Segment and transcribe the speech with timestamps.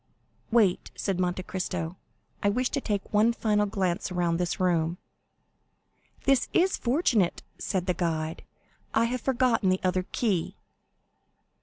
[0.49, 1.95] "Wait," said Monte Cristo,
[2.41, 4.97] "I wish to take one final glance around this room."
[6.23, 8.41] "This is fortunate," said the guide;
[8.95, 10.57] "I have forgotten the other key."